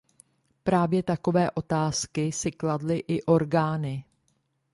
[0.63, 4.03] Právě takové otázky si kladly i orgány.